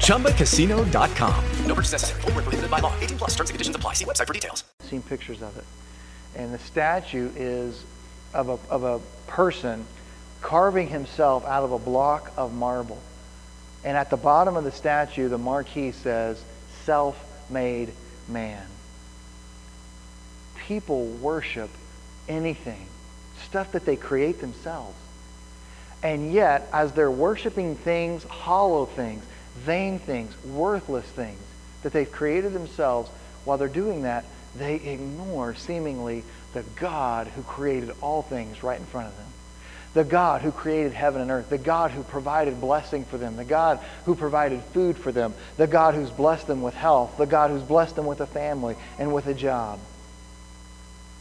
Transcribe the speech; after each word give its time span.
ChumbaCasino.com. 0.00 1.44
No 1.66 1.74
purchase 1.74 1.92
necessary. 1.92 2.20
Full 2.22 2.32
prohibited 2.32 2.70
by 2.70 2.80
law. 2.80 2.94
18 3.00 3.18
plus 3.18 3.30
terms 3.34 3.50
and 3.50 3.54
conditions 3.54 3.76
apply. 3.76 3.92
See 3.92 4.04
website 4.04 4.26
for 4.26 4.32
details. 4.32 4.64
Seen 4.80 5.02
pictures 5.02 5.42
of 5.42 5.56
it. 5.56 5.64
And 6.34 6.52
the 6.52 6.58
statue 6.58 7.30
is 7.36 7.84
of 8.34 8.48
a, 8.48 8.58
of 8.70 8.82
a 8.82 9.00
person 9.30 9.86
carving 10.42 10.88
himself 10.88 11.44
out 11.44 11.62
of 11.62 11.72
a 11.72 11.78
block 11.78 12.32
of 12.36 12.54
marble. 12.54 13.00
And 13.84 13.96
at 13.96 14.10
the 14.10 14.16
bottom 14.16 14.56
of 14.56 14.64
the 14.64 14.72
statue, 14.72 15.28
the 15.28 15.38
marquee 15.38 15.92
says, 15.92 16.42
self 16.84 17.16
made 17.50 17.92
man 18.28 18.66
people 20.66 21.06
worship 21.06 21.70
anything, 22.28 22.86
stuff 23.44 23.72
that 23.72 23.84
they 23.84 23.96
create 23.96 24.40
themselves. 24.40 24.96
And 26.06 26.32
yet, 26.32 26.68
as 26.72 26.92
they're 26.92 27.10
worshiping 27.10 27.74
things, 27.74 28.22
hollow 28.22 28.86
things, 28.86 29.24
vain 29.56 29.98
things, 29.98 30.32
worthless 30.44 31.04
things 31.04 31.40
that 31.82 31.92
they've 31.92 32.10
created 32.10 32.52
themselves, 32.52 33.10
while 33.44 33.58
they're 33.58 33.66
doing 33.66 34.02
that, 34.02 34.24
they 34.56 34.76
ignore 34.76 35.56
seemingly 35.56 36.22
the 36.52 36.62
God 36.76 37.26
who 37.26 37.42
created 37.42 37.90
all 38.00 38.22
things 38.22 38.62
right 38.62 38.78
in 38.78 38.86
front 38.86 39.08
of 39.08 39.16
them. 39.16 39.26
The 39.94 40.04
God 40.04 40.42
who 40.42 40.52
created 40.52 40.92
heaven 40.92 41.22
and 41.22 41.30
earth, 41.32 41.50
the 41.50 41.58
God 41.58 41.90
who 41.90 42.04
provided 42.04 42.60
blessing 42.60 43.04
for 43.04 43.18
them, 43.18 43.34
the 43.34 43.44
God 43.44 43.80
who 44.04 44.14
provided 44.14 44.62
food 44.62 44.96
for 44.96 45.10
them, 45.10 45.34
the 45.56 45.66
God 45.66 45.96
who's 45.96 46.10
blessed 46.10 46.46
them 46.46 46.62
with 46.62 46.74
health, 46.74 47.16
the 47.18 47.26
God 47.26 47.50
who's 47.50 47.64
blessed 47.64 47.96
them 47.96 48.06
with 48.06 48.20
a 48.20 48.28
family 48.28 48.76
and 49.00 49.12
with 49.12 49.26
a 49.26 49.34
job. 49.34 49.80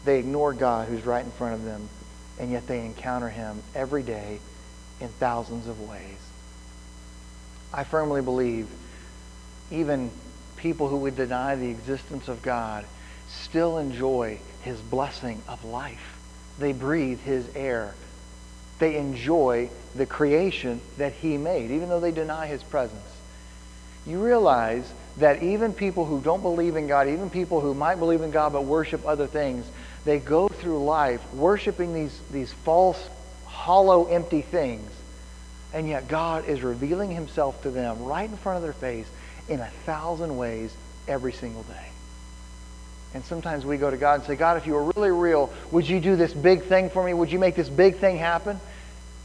They 0.04 0.20
ignore 0.20 0.54
God 0.54 0.88
who's 0.90 1.08
right 1.08 1.26
in 1.26 1.32
front 1.32 1.56
of 1.56 1.64
them, 1.64 1.90
and 2.40 2.52
yet 2.52 2.68
they 2.68 2.86
encounter 2.86 3.30
him 3.30 3.64
every 3.74 4.04
day 4.04 4.38
in 5.00 5.10
thousands 5.10 5.68
of 5.68 5.82
ways. 5.88 6.18
I 7.74 7.84
firmly 7.84 8.22
believe 8.22 8.68
even 9.72 10.12
people 10.58 10.88
who 10.88 10.98
would 10.98 11.16
deny 11.16 11.56
the 11.56 11.70
existence 11.70 12.28
of 12.28 12.42
God 12.42 12.86
still 13.28 13.78
enjoy 13.78 14.40
his 14.62 14.80
blessing 14.80 15.42
of 15.48 15.64
life. 15.66 16.18
They 16.60 16.72
breathe 16.72 17.20
his 17.20 17.48
air. 17.56 17.94
They 18.80 18.98
enjoy 18.98 19.70
the 19.96 20.06
creation 20.06 20.82
that 20.98 21.14
he 21.14 21.38
made, 21.38 21.72
even 21.72 21.90
though 21.90 22.00
they 22.00 22.12
deny 22.12 22.48
his 22.48 22.64
presence. 22.64 23.02
You 24.06 24.24
realize 24.24 24.92
that 25.18 25.42
even 25.44 25.74
people 25.74 26.06
who 26.06 26.22
don't 26.22 26.42
believe 26.42 26.76
in 26.76 26.88
God, 26.88 27.08
even 27.08 27.30
people 27.30 27.62
who 27.62 27.74
might 27.74 27.96
believe 27.96 28.22
in 28.22 28.32
God 28.32 28.54
but 28.54 28.66
worship 28.66 29.06
other 29.06 29.28
things, 29.28 29.66
they 30.04 30.20
go 30.20 30.48
through 30.48 30.84
life 30.84 31.22
worshiping 31.34 31.94
these, 31.94 32.20
these 32.32 32.52
false, 32.52 33.02
hollow, 33.56 34.06
empty 34.06 34.42
things. 34.42 34.92
And 35.74 35.88
yet 35.88 36.08
God 36.08 36.48
is 36.48 36.62
revealing 36.62 37.12
himself 37.12 37.62
to 37.64 37.72
them 37.72 38.04
right 38.04 38.30
in 38.30 38.38
front 38.38 38.58
of 38.58 38.64
their 38.64 38.74
face 38.74 39.08
in 39.50 39.60
a 39.60 39.70
thousand 39.86 40.38
ways 40.38 40.74
every 41.08 41.34
single 41.34 41.64
day. 41.64 41.88
And 43.14 43.24
sometimes 43.26 43.66
we 43.66 43.78
go 43.78 43.90
to 43.90 43.98
God 43.98 44.16
and 44.16 44.24
say, 44.24 44.36
God, 44.36 44.58
if 44.58 44.68
you 44.68 44.74
were 44.74 44.92
really 44.96 45.12
real, 45.12 45.52
would 45.72 45.88
you 45.88 46.00
do 46.00 46.16
this 46.16 46.34
big 46.34 46.64
thing 46.64 46.90
for 46.90 47.04
me? 47.04 47.14
Would 47.14 47.32
you 47.32 47.40
make 47.40 47.56
this 47.56 47.70
big 47.70 47.98
thing 47.98 48.18
happen? 48.18 48.60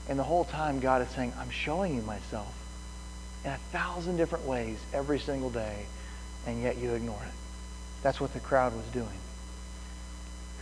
And 0.08 0.18
the 0.18 0.24
whole 0.24 0.44
time 0.44 0.80
God 0.80 1.02
is 1.02 1.08
saying, 1.10 1.32
I'm 1.38 1.50
showing 1.50 1.94
you 1.94 2.02
myself 2.02 2.52
in 3.44 3.50
a 3.50 3.58
thousand 3.72 4.16
different 4.16 4.46
ways 4.46 4.78
every 4.92 5.18
single 5.18 5.50
day, 5.50 5.86
and 6.46 6.62
yet 6.62 6.78
you 6.78 6.94
ignore 6.94 7.22
it. 7.22 7.34
That's 8.02 8.20
what 8.20 8.32
the 8.32 8.40
crowd 8.40 8.74
was 8.74 8.86
doing 8.86 9.18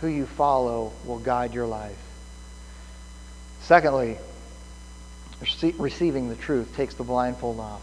who 0.01 0.07
you 0.07 0.25
follow 0.25 0.91
will 1.05 1.19
guide 1.19 1.53
your 1.53 1.67
life. 1.67 1.97
Secondly, 3.61 4.17
receiving 5.77 6.29
the 6.29 6.35
truth 6.35 6.75
takes 6.75 6.95
the 6.95 7.03
blindfold 7.03 7.59
off. 7.59 7.81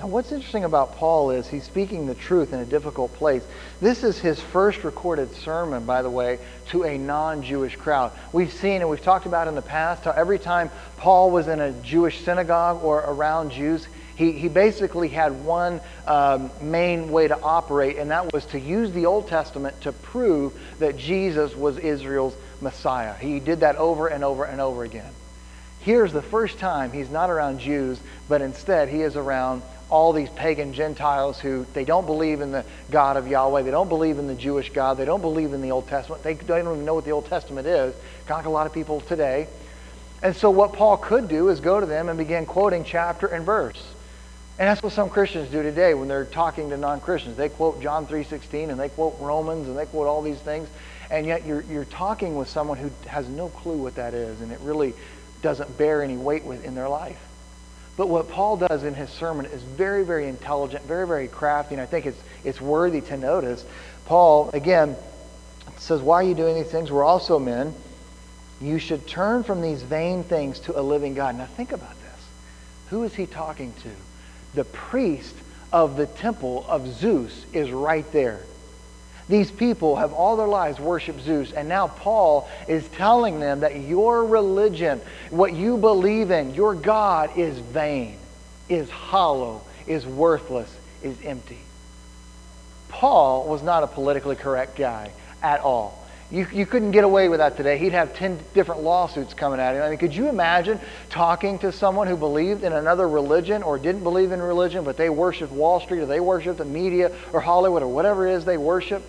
Now, 0.00 0.08
what's 0.08 0.32
interesting 0.32 0.64
about 0.64 0.96
Paul 0.96 1.30
is 1.30 1.46
he's 1.46 1.62
speaking 1.62 2.06
the 2.06 2.16
truth 2.16 2.52
in 2.52 2.58
a 2.58 2.64
difficult 2.64 3.12
place. 3.14 3.44
This 3.80 4.02
is 4.02 4.18
his 4.18 4.40
first 4.40 4.82
recorded 4.82 5.32
sermon, 5.36 5.84
by 5.84 6.02
the 6.02 6.10
way, 6.10 6.40
to 6.70 6.84
a 6.84 6.98
non 6.98 7.42
Jewish 7.42 7.76
crowd. 7.76 8.10
We've 8.32 8.52
seen 8.52 8.80
and 8.80 8.90
we've 8.90 9.02
talked 9.02 9.26
about 9.26 9.46
in 9.46 9.54
the 9.54 9.62
past 9.62 10.04
how 10.04 10.10
every 10.10 10.40
time 10.40 10.70
Paul 10.96 11.30
was 11.30 11.46
in 11.46 11.60
a 11.60 11.70
Jewish 11.70 12.24
synagogue 12.24 12.82
or 12.82 13.04
around 13.06 13.52
Jews, 13.52 13.86
he, 14.16 14.32
he 14.32 14.48
basically 14.48 15.08
had 15.08 15.44
one 15.44 15.80
um, 16.06 16.50
main 16.60 17.10
way 17.10 17.28
to 17.28 17.40
operate, 17.40 17.96
and 17.96 18.10
that 18.10 18.32
was 18.32 18.46
to 18.46 18.60
use 18.60 18.92
the 18.92 19.06
Old 19.06 19.28
Testament 19.28 19.80
to 19.82 19.92
prove 19.92 20.52
that 20.78 20.96
Jesus 20.96 21.56
was 21.56 21.78
Israel's 21.78 22.36
Messiah. 22.60 23.14
He 23.14 23.40
did 23.40 23.60
that 23.60 23.76
over 23.76 24.06
and 24.06 24.22
over 24.22 24.44
and 24.44 24.60
over 24.60 24.84
again. 24.84 25.12
Here's 25.80 26.12
the 26.12 26.22
first 26.22 26.58
time 26.58 26.92
he's 26.92 27.10
not 27.10 27.28
around 27.28 27.58
Jews, 27.58 27.98
but 28.28 28.40
instead 28.40 28.88
he 28.88 29.02
is 29.02 29.16
around 29.16 29.62
all 29.90 30.12
these 30.12 30.30
pagan 30.30 30.72
Gentiles 30.72 31.38
who 31.38 31.66
they 31.74 31.84
don't 31.84 32.06
believe 32.06 32.40
in 32.40 32.52
the 32.52 32.64
God 32.90 33.16
of 33.16 33.28
Yahweh. 33.28 33.62
They 33.62 33.70
don't 33.70 33.88
believe 33.88 34.18
in 34.18 34.26
the 34.26 34.34
Jewish 34.34 34.70
God. 34.70 34.96
They 34.96 35.04
don't 35.04 35.20
believe 35.20 35.52
in 35.52 35.60
the 35.60 35.72
Old 35.72 35.88
Testament. 35.88 36.22
They 36.22 36.34
don't 36.34 36.60
even 36.60 36.84
know 36.84 36.94
what 36.94 37.04
the 37.04 37.10
Old 37.10 37.26
Testament 37.26 37.66
is. 37.66 37.94
Kind 38.26 38.30
of 38.30 38.36
like 38.38 38.46
a 38.46 38.50
lot 38.50 38.66
of 38.66 38.72
people 38.72 39.02
today. 39.02 39.46
And 40.22 40.34
so 40.34 40.50
what 40.50 40.72
Paul 40.72 40.96
could 40.96 41.28
do 41.28 41.50
is 41.50 41.60
go 41.60 41.80
to 41.80 41.86
them 41.86 42.08
and 42.08 42.16
begin 42.16 42.46
quoting 42.46 42.84
chapter 42.84 43.26
and 43.26 43.44
verse. 43.44 43.93
And 44.58 44.68
that's 44.68 44.82
what 44.82 44.92
some 44.92 45.10
Christians 45.10 45.50
do 45.50 45.62
today 45.62 45.94
when 45.94 46.06
they're 46.06 46.24
talking 46.24 46.70
to 46.70 46.76
non-Christians. 46.76 47.36
They 47.36 47.48
quote 47.48 47.82
John 47.82 48.06
3.16 48.06 48.70
and 48.70 48.78
they 48.78 48.88
quote 48.88 49.16
Romans 49.20 49.66
and 49.66 49.76
they 49.76 49.86
quote 49.86 50.06
all 50.06 50.22
these 50.22 50.38
things. 50.38 50.68
And 51.10 51.26
yet 51.26 51.44
you're, 51.44 51.62
you're 51.62 51.84
talking 51.84 52.36
with 52.36 52.48
someone 52.48 52.78
who 52.78 52.90
has 53.08 53.28
no 53.28 53.48
clue 53.48 53.76
what 53.76 53.96
that 53.96 54.14
is 54.14 54.40
and 54.40 54.52
it 54.52 54.60
really 54.60 54.94
doesn't 55.42 55.76
bear 55.76 56.02
any 56.02 56.16
weight 56.16 56.44
with, 56.44 56.64
in 56.64 56.74
their 56.74 56.88
life. 56.88 57.20
But 57.96 58.08
what 58.08 58.28
Paul 58.28 58.56
does 58.56 58.82
in 58.82 58.94
his 58.94 59.10
sermon 59.10 59.46
is 59.46 59.62
very, 59.62 60.04
very 60.04 60.28
intelligent, 60.28 60.84
very, 60.84 61.06
very 61.06 61.28
crafty, 61.28 61.74
and 61.74 61.82
I 61.82 61.86
think 61.86 62.06
it's, 62.06 62.20
it's 62.42 62.60
worthy 62.60 63.00
to 63.02 63.16
notice. 63.16 63.64
Paul, 64.06 64.50
again, 64.52 64.96
says, 65.76 66.00
Why 66.00 66.16
are 66.16 66.22
you 66.24 66.34
doing 66.34 66.56
these 66.56 66.70
things? 66.70 66.90
We're 66.90 67.04
also 67.04 67.38
men. 67.38 67.72
You 68.60 68.78
should 68.78 69.06
turn 69.06 69.44
from 69.44 69.62
these 69.62 69.82
vain 69.82 70.24
things 70.24 70.58
to 70.60 70.78
a 70.78 70.82
living 70.82 71.14
God. 71.14 71.36
Now 71.36 71.46
think 71.46 71.70
about 71.70 71.94
this. 72.00 72.26
Who 72.90 73.04
is 73.04 73.14
he 73.14 73.26
talking 73.26 73.72
to? 73.82 73.90
The 74.54 74.64
priest 74.64 75.34
of 75.72 75.96
the 75.96 76.06
temple 76.06 76.64
of 76.68 76.86
Zeus 76.94 77.44
is 77.52 77.70
right 77.70 78.10
there. 78.12 78.40
These 79.28 79.50
people 79.50 79.96
have 79.96 80.12
all 80.12 80.36
their 80.36 80.46
lives 80.46 80.78
worshiped 80.78 81.22
Zeus, 81.22 81.52
and 81.52 81.68
now 81.68 81.88
Paul 81.88 82.48
is 82.68 82.86
telling 82.88 83.40
them 83.40 83.60
that 83.60 83.80
your 83.80 84.24
religion, 84.24 85.00
what 85.30 85.54
you 85.54 85.78
believe 85.78 86.30
in, 86.30 86.54
your 86.54 86.74
God 86.74 87.36
is 87.38 87.58
vain, 87.58 88.18
is 88.68 88.90
hollow, 88.90 89.62
is 89.86 90.06
worthless, 90.06 90.72
is 91.02 91.16
empty. 91.24 91.58
Paul 92.88 93.48
was 93.48 93.62
not 93.62 93.82
a 93.82 93.86
politically 93.86 94.36
correct 94.36 94.76
guy 94.76 95.10
at 95.42 95.60
all. 95.60 96.03
You, 96.30 96.46
you 96.52 96.66
couldn't 96.66 96.92
get 96.92 97.04
away 97.04 97.28
with 97.28 97.38
that 97.38 97.56
today. 97.56 97.78
He'd 97.78 97.92
have 97.92 98.14
10 98.14 98.38
different 98.54 98.82
lawsuits 98.82 99.34
coming 99.34 99.60
at 99.60 99.74
him. 99.74 99.82
I 99.82 99.90
mean, 99.90 99.98
could 99.98 100.14
you 100.14 100.28
imagine 100.28 100.80
talking 101.10 101.58
to 101.60 101.70
someone 101.70 102.06
who 102.08 102.16
believed 102.16 102.64
in 102.64 102.72
another 102.72 103.08
religion 103.08 103.62
or 103.62 103.78
didn't 103.78 104.02
believe 104.02 104.32
in 104.32 104.40
religion, 104.40 104.84
but 104.84 104.96
they 104.96 105.10
worshiped 105.10 105.52
Wall 105.52 105.80
Street 105.80 106.00
or 106.00 106.06
they 106.06 106.20
worshiped 106.20 106.58
the 106.58 106.64
media 106.64 107.12
or 107.32 107.40
Hollywood 107.40 107.82
or 107.82 107.88
whatever 107.88 108.26
it 108.26 108.32
is 108.32 108.44
they 108.44 108.56
worship, 108.56 109.02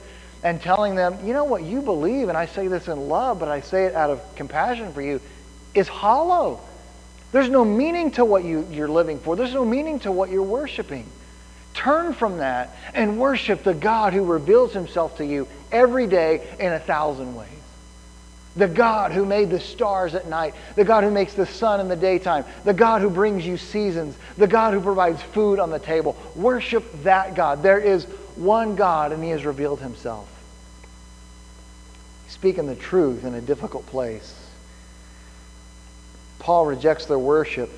and 0.43 0.61
telling 0.61 0.95
them, 0.95 1.25
you 1.25 1.33
know 1.33 1.45
what 1.45 1.63
you 1.63 1.81
believe, 1.81 2.29
and 2.29 2.38
I 2.38 2.45
say 2.45 2.67
this 2.67 2.88
in 2.88 3.07
love, 3.09 3.39
but 3.39 3.47
I 3.47 3.61
say 3.61 3.85
it 3.85 3.95
out 3.95 4.11
of 4.11 4.21
compassion 4.35 4.94
for 4.94 5.01
you, 5.01 5.19
is 5.73 5.88
hollow. 5.88 6.59
There's 7.31 7.50
no 7.50 7.65
meaning 7.65 8.11
to 8.11 8.25
what 8.25 8.44
you, 8.44 8.68
you're 8.69 8.88
living 8.88 9.19
for, 9.19 9.35
there's 9.35 9.53
no 9.53 9.65
meaning 9.65 10.00
to 10.01 10.11
what 10.11 10.29
you're 10.29 10.44
worshiping. 10.44 11.09
Turn 11.75 12.13
from 12.13 12.38
that 12.38 12.75
and 12.94 13.19
worship 13.19 13.63
the 13.63 13.74
God 13.74 14.13
who 14.13 14.24
reveals 14.24 14.74
himself 14.74 15.18
to 15.18 15.25
you 15.25 15.48
every 15.72 16.07
day 16.07 16.48
in 16.60 16.72
a 16.72 16.80
thousand 16.80 17.36
ways. 17.36 17.50
The 18.56 18.69
God 18.69 19.12
who 19.12 19.25
made 19.25 19.50
the 19.50 19.60
stars 19.60 20.16
at 20.16 20.27
night, 20.27 20.56
the 20.75 20.86
God 20.86 21.04
who 21.04 21.12
makes 21.12 21.33
the 21.33 21.45
sun 21.45 21.81
in 21.81 21.89
the 21.89 21.95
daytime, 21.98 22.45
the 22.63 22.74
God 22.74 23.01
who 23.01 23.10
brings 23.10 23.45
you 23.45 23.57
seasons, 23.57 24.16
the 24.38 24.48
God 24.48 24.74
who 24.74 24.80
provides 24.80 25.22
food 25.22 25.60
on 25.60 25.69
the 25.69 25.80
table. 25.80 26.16
Worship 26.36 26.86
that 27.04 27.36
God. 27.36 27.62
There 27.62 27.80
is 27.80 28.06
one 28.38 28.78
God, 28.78 29.12
and 29.12 29.21
He 29.21 29.31
has 29.31 29.44
revealed 29.44 29.81
Himself. 29.81 30.30
Speaking 32.30 32.68
the 32.68 32.75
truth 32.75 33.25
in 33.25 33.33
a 33.33 33.42
difficult 33.42 33.86
place. 33.88 34.33
Paul 36.39 36.66
rejects 36.66 37.06
their 37.07 37.19
worship 37.19 37.69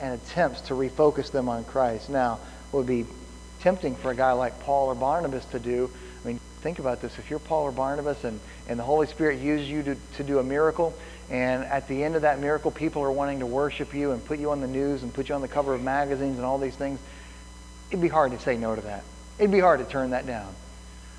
and 0.00 0.14
attempts 0.14 0.62
to 0.62 0.74
refocus 0.74 1.30
them 1.30 1.48
on 1.48 1.64
Christ. 1.64 2.10
Now, 2.10 2.40
would 2.72 2.86
be 2.86 3.06
tempting 3.66 3.96
for 3.96 4.12
a 4.12 4.14
guy 4.14 4.30
like 4.30 4.60
Paul 4.60 4.86
or 4.86 4.94
Barnabas 4.94 5.44
to 5.46 5.58
do. 5.58 5.90
I 6.24 6.28
mean, 6.28 6.38
think 6.60 6.78
about 6.78 7.02
this. 7.02 7.18
If 7.18 7.30
you're 7.30 7.40
Paul 7.40 7.64
or 7.64 7.72
Barnabas 7.72 8.22
and, 8.22 8.38
and 8.68 8.78
the 8.78 8.84
Holy 8.84 9.08
Spirit 9.08 9.40
uses 9.40 9.68
you 9.68 9.82
to, 9.82 9.96
to 10.18 10.22
do 10.22 10.38
a 10.38 10.44
miracle, 10.44 10.94
and 11.30 11.64
at 11.64 11.88
the 11.88 12.04
end 12.04 12.14
of 12.14 12.22
that 12.22 12.38
miracle, 12.38 12.70
people 12.70 13.02
are 13.02 13.10
wanting 13.10 13.40
to 13.40 13.46
worship 13.46 13.92
you 13.92 14.12
and 14.12 14.24
put 14.24 14.38
you 14.38 14.52
on 14.52 14.60
the 14.60 14.68
news 14.68 15.02
and 15.02 15.12
put 15.12 15.28
you 15.28 15.34
on 15.34 15.40
the 15.40 15.48
cover 15.48 15.74
of 15.74 15.82
magazines 15.82 16.36
and 16.36 16.46
all 16.46 16.58
these 16.58 16.76
things, 16.76 17.00
it'd 17.90 18.00
be 18.00 18.06
hard 18.06 18.30
to 18.30 18.38
say 18.38 18.56
no 18.56 18.76
to 18.76 18.82
that. 18.82 19.02
It'd 19.36 19.50
be 19.50 19.58
hard 19.58 19.80
to 19.80 19.84
turn 19.84 20.10
that 20.10 20.28
down. 20.28 20.54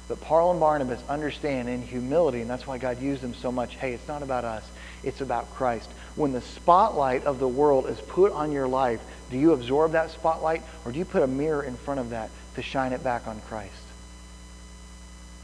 But 0.07 0.21
Paul 0.21 0.51
and 0.51 0.59
Barnabas 0.59 1.01
understand 1.09 1.67
in 1.67 1.81
humility, 1.81 2.41
and 2.41 2.49
that's 2.49 2.65
why 2.65 2.77
God 2.77 3.01
used 3.01 3.21
them 3.21 3.33
so 3.33 3.51
much. 3.51 3.75
Hey, 3.75 3.93
it's 3.93 4.07
not 4.07 4.23
about 4.23 4.45
us, 4.45 4.63
it's 5.03 5.19
about 5.19 5.53
Christ. 5.55 5.89
When 6.15 6.31
the 6.31 6.41
spotlight 6.41 7.25
of 7.25 7.39
the 7.39 7.47
world 7.47 7.87
is 7.87 7.99
put 7.99 8.31
on 8.31 8.51
your 8.51 8.67
life, 8.67 9.01
do 9.29 9.37
you 9.37 9.51
absorb 9.51 9.91
that 9.91 10.11
spotlight 10.11 10.61
or 10.85 10.91
do 10.91 10.99
you 10.99 11.05
put 11.05 11.23
a 11.23 11.27
mirror 11.27 11.63
in 11.63 11.75
front 11.75 11.99
of 11.99 12.11
that 12.11 12.29
to 12.55 12.61
shine 12.61 12.93
it 12.93 13.03
back 13.03 13.27
on 13.27 13.41
Christ? 13.41 13.73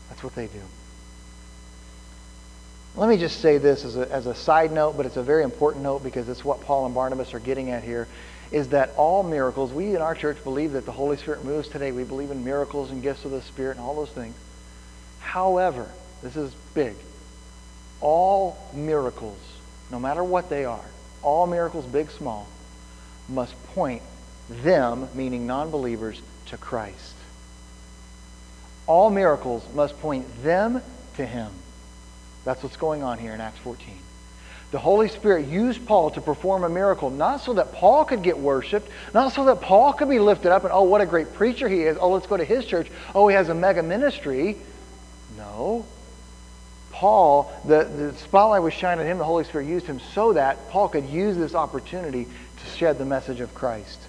That's 0.10 0.24
what 0.24 0.36
they 0.36 0.48
do. 0.48 0.62
Let 2.95 3.10
me 3.10 3.18
just 3.18 3.42
say 3.42 3.57
this 3.57 3.83
as 3.83 3.98
a, 3.98 4.10
as 4.12 4.27
a 4.27 4.36
side 4.36 4.71
note, 4.71 4.95
but 4.95 5.06
it's 5.06 5.18
a 5.18 5.24
very 5.24 5.44
important 5.44 5.83
note 5.83 6.04
because 6.04 6.30
it's 6.30 6.45
what 6.45 6.62
Paul 6.62 6.86
and 6.86 6.94
Barnabas 6.94 7.33
are 7.33 7.39
getting 7.39 7.71
at 7.71 7.83
here 7.83 8.07
is 8.51 8.69
that 8.69 8.92
all 8.98 9.24
miracles, 9.24 9.74
we 9.74 9.95
in 9.95 10.01
our 10.01 10.13
church 10.13 10.38
believe 10.44 10.74
that 10.74 10.86
the 10.86 10.92
Holy 10.92 11.18
Spirit 11.18 11.44
moves 11.44 11.68
today. 11.68 11.92
We 11.92 12.04
believe 12.04 12.30
in 12.30 12.44
miracles 12.44 12.92
and 12.92 13.01
gifts 13.01 13.25
of 13.25 13.31
the 13.31 13.42
Spirit 13.42 13.77
and 13.77 13.86
all 13.86 13.95
those 13.95 14.12
things. 14.12 14.36
However, 15.23 15.89
this 16.21 16.35
is 16.35 16.53
big. 16.75 16.95
All 18.01 18.57
miracles, 18.73 19.39
no 19.89 19.99
matter 19.99 20.23
what 20.23 20.49
they 20.49 20.65
are, 20.65 20.85
all 21.23 21.47
miracles, 21.47 21.85
big, 21.85 22.11
small, 22.11 22.47
must 23.29 23.55
point 23.73 24.01
them, 24.49 25.07
meaning 25.15 25.47
non 25.47 25.71
believers, 25.71 26.21
to 26.47 26.57
Christ. 26.57 27.15
All 28.85 29.09
miracles 29.09 29.63
must 29.73 29.99
point 30.01 30.43
them 30.43 30.81
to 31.15 31.25
Him. 31.25 31.51
That's 32.43 32.61
what's 32.61 32.77
going 32.77 33.01
on 33.01 33.17
here 33.17 33.33
in 33.33 33.41
Acts 33.41 33.59
14. 33.59 33.97
The 34.71 34.79
Holy 34.79 35.07
Spirit 35.07 35.47
used 35.47 35.85
Paul 35.85 36.09
to 36.11 36.21
perform 36.21 36.63
a 36.63 36.69
miracle, 36.69 37.09
not 37.09 37.41
so 37.41 37.53
that 37.53 37.73
Paul 37.73 38.05
could 38.05 38.23
get 38.23 38.37
worshiped, 38.37 38.89
not 39.13 39.31
so 39.31 39.45
that 39.45 39.61
Paul 39.61 39.93
could 39.93 40.09
be 40.09 40.19
lifted 40.19 40.51
up 40.51 40.63
and, 40.63 40.73
oh, 40.73 40.83
what 40.83 40.99
a 40.99 41.05
great 41.05 41.31
preacher 41.33 41.69
he 41.69 41.83
is. 41.83 41.95
Oh, 41.99 42.09
let's 42.09 42.27
go 42.27 42.37
to 42.37 42.43
his 42.43 42.65
church. 42.65 42.89
Oh, 43.13 43.27
he 43.27 43.35
has 43.35 43.49
a 43.49 43.53
mega 43.53 43.83
ministry. 43.83 44.57
No. 45.53 45.85
Paul, 46.91 47.51
the, 47.65 47.83
the 47.83 48.13
spotlight 48.17 48.61
was 48.61 48.73
shining 48.73 49.05
on 49.05 49.11
him. 49.11 49.17
The 49.17 49.23
Holy 49.23 49.44
Spirit 49.44 49.67
used 49.67 49.85
him 49.85 50.00
so 50.00 50.33
that 50.33 50.69
Paul 50.69 50.89
could 50.89 51.05
use 51.05 51.38
this 51.38 51.55
opportunity 51.55 52.25
to 52.25 52.77
shed 52.77 52.97
the 52.97 53.05
message 53.05 53.39
of 53.39 53.53
Christ. 53.53 54.00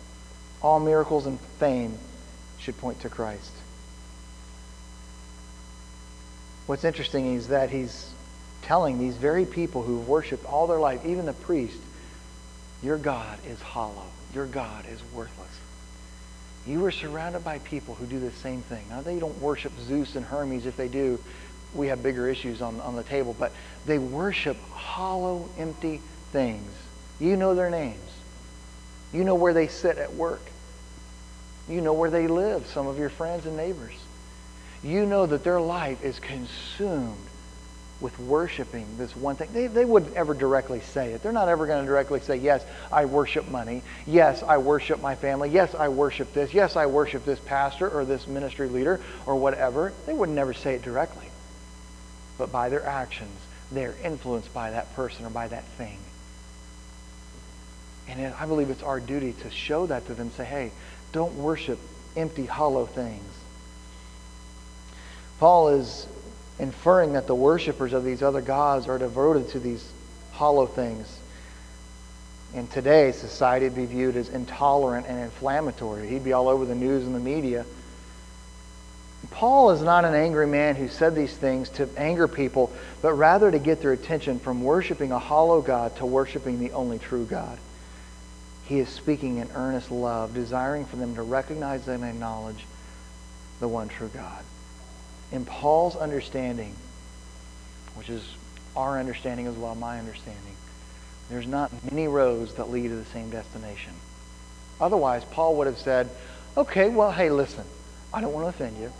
All 0.62 0.80
miracles 0.80 1.26
and 1.26 1.38
fame 1.58 1.98
should 2.58 2.76
point 2.78 3.00
to 3.00 3.08
Christ. 3.08 3.52
What's 6.66 6.84
interesting 6.84 7.34
is 7.34 7.48
that 7.48 7.70
he's 7.70 8.10
telling 8.62 8.98
these 8.98 9.16
very 9.16 9.44
people 9.44 9.82
who've 9.82 10.08
worshiped 10.08 10.46
all 10.46 10.66
their 10.66 10.78
life, 10.78 11.04
even 11.04 11.26
the 11.26 11.34
priest, 11.34 11.78
your 12.82 12.96
God 12.96 13.38
is 13.46 13.60
hollow. 13.60 14.06
Your 14.34 14.46
God 14.46 14.86
is 14.90 15.00
worthless. 15.14 15.48
You 16.66 16.80
were 16.80 16.90
surrounded 16.90 17.44
by 17.44 17.58
people 17.58 17.94
who 17.94 18.06
do 18.06 18.18
the 18.18 18.30
same 18.30 18.62
thing. 18.62 18.86
Now, 18.88 19.02
they 19.02 19.18
don't 19.18 19.38
worship 19.40 19.72
Zeus 19.80 20.16
and 20.16 20.24
Hermes. 20.24 20.64
If 20.66 20.76
they 20.76 20.88
do, 20.88 21.18
we 21.74 21.88
have 21.88 22.02
bigger 22.02 22.28
issues 22.28 22.62
on, 22.62 22.80
on 22.80 22.96
the 22.96 23.02
table. 23.02 23.36
But 23.38 23.52
they 23.84 23.98
worship 23.98 24.56
hollow, 24.70 25.48
empty 25.58 26.00
things. 26.32 26.70
You 27.20 27.36
know 27.36 27.54
their 27.54 27.70
names. 27.70 28.00
You 29.12 29.24
know 29.24 29.34
where 29.34 29.52
they 29.52 29.68
sit 29.68 29.98
at 29.98 30.14
work. 30.14 30.42
You 31.68 31.80
know 31.80 31.92
where 31.92 32.10
they 32.10 32.26
live, 32.26 32.66
some 32.66 32.86
of 32.86 32.98
your 32.98 33.10
friends 33.10 33.46
and 33.46 33.56
neighbors. 33.56 33.94
You 34.82 35.06
know 35.06 35.26
that 35.26 35.44
their 35.44 35.60
life 35.60 36.02
is 36.02 36.18
consumed 36.18 37.16
with 38.04 38.18
worshiping 38.18 38.86
this 38.98 39.16
one 39.16 39.34
thing. 39.34 39.48
They, 39.54 39.66
they 39.66 39.86
wouldn't 39.86 40.14
ever 40.14 40.34
directly 40.34 40.80
say 40.80 41.14
it. 41.14 41.22
They're 41.22 41.32
not 41.32 41.48
ever 41.48 41.66
going 41.66 41.82
to 41.82 41.86
directly 41.90 42.20
say, 42.20 42.36
Yes, 42.36 42.62
I 42.92 43.06
worship 43.06 43.48
money. 43.48 43.82
Yes, 44.06 44.42
I 44.42 44.58
worship 44.58 45.00
my 45.00 45.14
family. 45.14 45.48
Yes, 45.48 45.74
I 45.74 45.88
worship 45.88 46.34
this. 46.34 46.52
Yes, 46.52 46.76
I 46.76 46.84
worship 46.84 47.24
this 47.24 47.40
pastor 47.40 47.88
or 47.88 48.04
this 48.04 48.26
ministry 48.26 48.68
leader 48.68 49.00
or 49.24 49.36
whatever. 49.36 49.94
They 50.04 50.12
would 50.12 50.28
never 50.28 50.52
say 50.52 50.74
it 50.74 50.82
directly. 50.82 51.24
But 52.36 52.52
by 52.52 52.68
their 52.68 52.84
actions, 52.84 53.38
they're 53.72 53.94
influenced 54.04 54.52
by 54.52 54.72
that 54.72 54.94
person 54.94 55.24
or 55.24 55.30
by 55.30 55.48
that 55.48 55.64
thing. 55.78 55.96
And 58.06 58.34
I 58.34 58.44
believe 58.44 58.68
it's 58.68 58.82
our 58.82 59.00
duty 59.00 59.32
to 59.32 59.50
show 59.50 59.86
that 59.86 60.06
to 60.08 60.14
them. 60.14 60.30
Say, 60.32 60.44
hey, 60.44 60.72
don't 61.12 61.36
worship 61.36 61.78
empty, 62.18 62.44
hollow 62.44 62.84
things. 62.84 63.32
Paul 65.38 65.68
is 65.70 66.06
inferring 66.58 67.14
that 67.14 67.26
the 67.26 67.34
worshippers 67.34 67.92
of 67.92 68.04
these 68.04 68.22
other 68.22 68.40
gods 68.40 68.86
are 68.88 68.98
devoted 68.98 69.48
to 69.50 69.58
these 69.58 69.92
hollow 70.32 70.66
things. 70.66 71.18
In 72.54 72.68
today's 72.68 73.16
society, 73.16 73.66
it'd 73.66 73.76
be 73.76 73.86
viewed 73.86 74.16
as 74.16 74.28
intolerant 74.28 75.06
and 75.08 75.18
inflammatory. 75.18 76.08
He'd 76.08 76.22
be 76.22 76.32
all 76.32 76.48
over 76.48 76.64
the 76.64 76.74
news 76.74 77.04
and 77.04 77.14
the 77.14 77.20
media. 77.20 77.66
Paul 79.30 79.70
is 79.70 79.82
not 79.82 80.04
an 80.04 80.14
angry 80.14 80.46
man 80.46 80.76
who 80.76 80.86
said 80.86 81.14
these 81.14 81.34
things 81.34 81.70
to 81.70 81.88
anger 81.96 82.28
people, 82.28 82.70
but 83.02 83.14
rather 83.14 83.50
to 83.50 83.58
get 83.58 83.80
their 83.80 83.92
attention 83.92 84.38
from 84.38 84.62
worshiping 84.62 85.10
a 85.10 85.18
hollow 85.18 85.62
God 85.62 85.96
to 85.96 86.06
worshiping 86.06 86.60
the 86.60 86.72
only 86.72 86.98
true 86.98 87.24
God. 87.24 87.58
He 88.66 88.78
is 88.78 88.88
speaking 88.88 89.38
in 89.38 89.48
earnest 89.54 89.90
love, 89.90 90.34
desiring 90.34 90.84
for 90.84 90.96
them 90.96 91.16
to 91.16 91.22
recognize 91.22 91.88
and 91.88 92.04
acknowledge 92.04 92.64
the 93.60 93.68
one 93.68 93.88
true 93.88 94.10
God 94.12 94.44
in 95.34 95.44
Paul's 95.44 95.96
understanding, 95.96 96.74
which 97.96 98.08
is 98.08 98.22
our 98.76 98.98
understanding 99.00 99.46
as 99.48 99.56
well, 99.56 99.74
my 99.74 99.98
understanding, 99.98 100.56
there's 101.28 101.46
not 101.46 101.72
many 101.90 102.06
roads 102.06 102.54
that 102.54 102.70
lead 102.70 102.88
to 102.88 102.94
the 102.94 103.04
same 103.06 103.30
destination. 103.30 103.92
Otherwise, 104.80 105.24
Paul 105.24 105.56
would 105.56 105.66
have 105.66 105.78
said, 105.78 106.08
okay, 106.56 106.88
well, 106.88 107.10
hey, 107.10 107.30
listen, 107.30 107.64
I 108.12 108.20
don't 108.20 108.32
want 108.32 108.44
to 108.44 108.48
offend 108.50 108.78
you. 108.78 108.92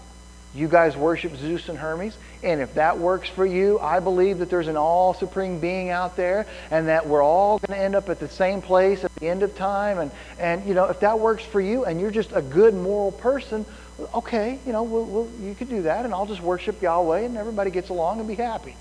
You 0.54 0.68
guys 0.68 0.96
worship 0.96 1.36
Zeus 1.36 1.68
and 1.68 1.76
Hermes, 1.76 2.16
and 2.44 2.60
if 2.60 2.74
that 2.74 2.98
works 2.98 3.28
for 3.28 3.44
you, 3.44 3.80
I 3.80 3.98
believe 3.98 4.38
that 4.38 4.50
there's 4.50 4.68
an 4.68 4.76
all 4.76 5.12
supreme 5.12 5.58
being 5.58 5.90
out 5.90 6.16
there, 6.16 6.46
and 6.70 6.86
that 6.86 7.08
we're 7.08 7.24
all 7.24 7.58
going 7.58 7.76
to 7.76 7.84
end 7.84 7.96
up 7.96 8.08
at 8.08 8.20
the 8.20 8.28
same 8.28 8.62
place 8.62 9.02
at 9.02 9.12
the 9.16 9.28
end 9.28 9.42
of 9.42 9.56
time. 9.56 9.98
And, 9.98 10.12
and 10.38 10.64
you 10.64 10.74
know, 10.74 10.84
if 10.84 11.00
that 11.00 11.18
works 11.18 11.44
for 11.44 11.60
you, 11.60 11.84
and 11.84 12.00
you're 12.00 12.12
just 12.12 12.30
a 12.32 12.40
good 12.40 12.72
moral 12.72 13.10
person, 13.10 13.66
okay, 14.14 14.60
you 14.64 14.72
know, 14.72 14.84
we'll, 14.84 15.04
we'll, 15.04 15.28
you 15.40 15.56
could 15.56 15.68
do 15.68 15.82
that, 15.82 16.04
and 16.04 16.14
I'll 16.14 16.26
just 16.26 16.40
worship 16.40 16.80
Yahweh, 16.80 17.22
and 17.22 17.36
everybody 17.36 17.72
gets 17.72 17.88
along 17.88 18.20
and 18.20 18.28
be 18.28 18.36
happy. 18.36 18.76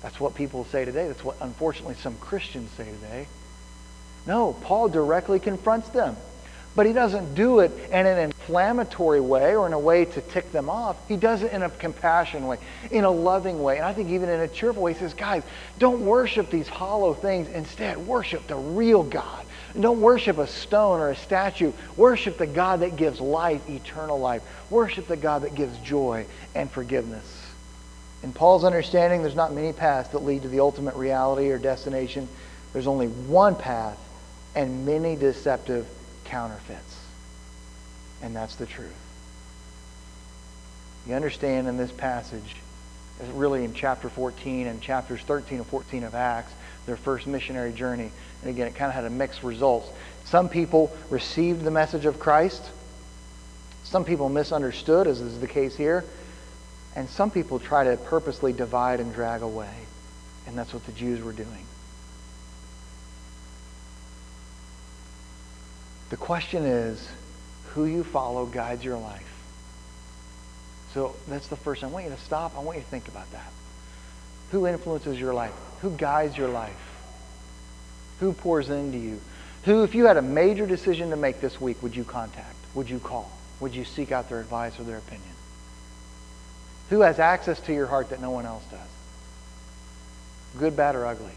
That's 0.00 0.20
what 0.20 0.36
people 0.36 0.64
say 0.66 0.84
today. 0.84 1.08
That's 1.08 1.24
what, 1.24 1.36
unfortunately, 1.40 1.96
some 1.96 2.16
Christians 2.18 2.70
say 2.76 2.84
today. 2.84 3.26
No, 4.28 4.52
Paul 4.52 4.88
directly 4.88 5.40
confronts 5.40 5.88
them. 5.88 6.16
But 6.74 6.86
he 6.86 6.92
doesn't 6.92 7.34
do 7.34 7.60
it 7.60 7.70
in 7.90 8.06
an 8.06 8.18
inflammatory 8.18 9.20
way 9.20 9.54
or 9.54 9.66
in 9.66 9.74
a 9.74 9.78
way 9.78 10.06
to 10.06 10.20
tick 10.22 10.52
them 10.52 10.70
off. 10.70 10.96
He 11.06 11.16
does 11.16 11.42
it 11.42 11.52
in 11.52 11.62
a 11.62 11.68
compassionate 11.68 12.48
way, 12.48 12.58
in 12.90 13.04
a 13.04 13.10
loving 13.10 13.62
way. 13.62 13.76
And 13.76 13.84
I 13.84 13.92
think 13.92 14.08
even 14.10 14.30
in 14.30 14.40
a 14.40 14.48
cheerful 14.48 14.82
way, 14.82 14.94
he 14.94 14.98
says, 14.98 15.12
guys, 15.12 15.42
don't 15.78 16.06
worship 16.06 16.50
these 16.50 16.68
hollow 16.68 17.12
things. 17.12 17.48
Instead, 17.48 17.98
worship 17.98 18.46
the 18.46 18.56
real 18.56 19.02
God 19.02 19.44
don't 19.80 20.00
worship 20.00 20.38
a 20.38 20.46
stone 20.46 21.00
or 21.00 21.10
a 21.10 21.16
statue. 21.16 21.72
Worship 21.96 22.36
the 22.36 22.46
God 22.46 22.80
that 22.80 22.96
gives 22.96 23.20
life, 23.20 23.68
eternal 23.70 24.18
life. 24.18 24.42
Worship 24.70 25.06
the 25.06 25.16
God 25.16 25.42
that 25.42 25.54
gives 25.54 25.76
joy 25.78 26.26
and 26.54 26.70
forgiveness. 26.70 27.24
In 28.22 28.32
Paul's 28.32 28.64
understanding, 28.64 29.22
there's 29.22 29.34
not 29.34 29.52
many 29.52 29.72
paths 29.72 30.10
that 30.10 30.20
lead 30.20 30.42
to 30.42 30.48
the 30.48 30.60
ultimate 30.60 30.94
reality 30.94 31.50
or 31.50 31.58
destination. 31.58 32.28
There's 32.72 32.86
only 32.86 33.08
one 33.08 33.56
path 33.56 33.98
and 34.54 34.84
many 34.86 35.16
deceptive 35.16 35.86
counterfeits. 36.32 36.98
And 38.22 38.34
that's 38.34 38.56
the 38.56 38.64
truth. 38.64 38.90
You 41.06 41.14
understand 41.14 41.68
in 41.68 41.76
this 41.76 41.92
passage, 41.92 42.56
really 43.34 43.64
in 43.64 43.74
chapter 43.74 44.08
14 44.08 44.66
and 44.66 44.80
chapters 44.80 45.20
13 45.22 45.58
and 45.58 45.66
14 45.66 46.04
of 46.04 46.14
Acts, 46.14 46.52
their 46.86 46.96
first 46.96 47.26
missionary 47.26 47.72
journey. 47.72 48.10
And 48.40 48.50
again, 48.50 48.66
it 48.66 48.74
kind 48.74 48.88
of 48.88 48.94
had 48.94 49.04
a 49.04 49.10
mixed 49.10 49.42
results. 49.42 49.90
Some 50.24 50.48
people 50.48 50.90
received 51.10 51.64
the 51.64 51.70
message 51.70 52.06
of 52.06 52.18
Christ. 52.18 52.62
Some 53.84 54.04
people 54.04 54.30
misunderstood, 54.30 55.06
as 55.06 55.20
is 55.20 55.38
the 55.38 55.46
case 55.46 55.76
here. 55.76 56.02
And 56.96 57.10
some 57.10 57.30
people 57.30 57.58
try 57.58 57.84
to 57.84 57.98
purposely 57.98 58.54
divide 58.54 59.00
and 59.00 59.12
drag 59.12 59.42
away. 59.42 59.74
And 60.46 60.56
that's 60.56 60.72
what 60.72 60.86
the 60.86 60.92
Jews 60.92 61.22
were 61.22 61.32
doing. 61.32 61.66
The 66.12 66.18
question 66.18 66.66
is, 66.66 67.08
who 67.68 67.86
you 67.86 68.04
follow 68.04 68.44
guides 68.44 68.84
your 68.84 68.98
life. 68.98 69.32
So 70.92 71.16
that's 71.26 71.46
the 71.46 71.56
first. 71.56 71.82
I 71.82 71.86
want 71.86 72.04
you 72.04 72.10
to 72.10 72.20
stop. 72.20 72.54
I 72.54 72.60
want 72.60 72.76
you 72.76 72.84
to 72.84 72.90
think 72.90 73.08
about 73.08 73.32
that. 73.32 73.50
Who 74.50 74.66
influences 74.66 75.18
your 75.18 75.32
life? 75.32 75.54
Who 75.80 75.88
guides 75.88 76.36
your 76.36 76.48
life? 76.48 76.76
Who 78.20 78.34
pours 78.34 78.68
into 78.68 78.98
you? 78.98 79.22
Who, 79.64 79.84
if 79.84 79.94
you 79.94 80.04
had 80.04 80.18
a 80.18 80.22
major 80.22 80.66
decision 80.66 81.08
to 81.08 81.16
make 81.16 81.40
this 81.40 81.58
week, 81.58 81.82
would 81.82 81.96
you 81.96 82.04
contact? 82.04 82.56
Would 82.74 82.90
you 82.90 82.98
call? 82.98 83.32
Would 83.60 83.74
you 83.74 83.86
seek 83.86 84.12
out 84.12 84.28
their 84.28 84.40
advice 84.40 84.78
or 84.78 84.82
their 84.82 84.98
opinion? 84.98 85.34
Who 86.90 87.00
has 87.00 87.20
access 87.20 87.58
to 87.60 87.72
your 87.72 87.86
heart 87.86 88.10
that 88.10 88.20
no 88.20 88.32
one 88.32 88.44
else 88.44 88.64
does? 88.70 88.80
Good, 90.58 90.76
bad, 90.76 90.94
or 90.94 91.06
ugly? 91.06 91.32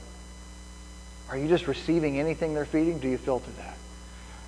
Are 1.30 1.38
you 1.38 1.48
just 1.48 1.66
receiving 1.66 2.20
anything 2.20 2.54
they're 2.54 2.66
feeding? 2.66 3.00
Do 3.00 3.08
you 3.08 3.18
filter 3.18 3.52
that? 3.52 3.78